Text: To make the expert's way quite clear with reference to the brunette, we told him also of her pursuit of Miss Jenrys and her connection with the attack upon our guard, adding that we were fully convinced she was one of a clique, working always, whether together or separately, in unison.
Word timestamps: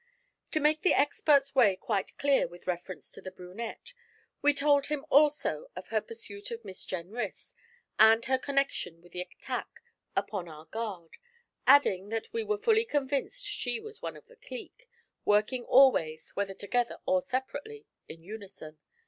To 0.49 0.59
make 0.59 0.81
the 0.81 0.95
expert's 0.95 1.53
way 1.53 1.75
quite 1.75 2.17
clear 2.17 2.47
with 2.47 2.65
reference 2.65 3.11
to 3.11 3.21
the 3.21 3.29
brunette, 3.29 3.93
we 4.41 4.51
told 4.51 4.87
him 4.87 5.05
also 5.11 5.67
of 5.75 5.89
her 5.89 6.01
pursuit 6.01 6.49
of 6.49 6.65
Miss 6.65 6.83
Jenrys 6.87 7.53
and 7.99 8.25
her 8.25 8.39
connection 8.39 8.99
with 9.03 9.11
the 9.11 9.21
attack 9.21 9.69
upon 10.15 10.49
our 10.49 10.65
guard, 10.65 11.17
adding 11.67 12.09
that 12.09 12.33
we 12.33 12.43
were 12.43 12.57
fully 12.57 12.83
convinced 12.83 13.45
she 13.45 13.79
was 13.79 14.01
one 14.01 14.17
of 14.17 14.27
a 14.31 14.35
clique, 14.37 14.89
working 15.23 15.65
always, 15.65 16.31
whether 16.31 16.55
together 16.55 16.97
or 17.05 17.21
separately, 17.21 17.85
in 18.09 18.23
unison. 18.23 18.79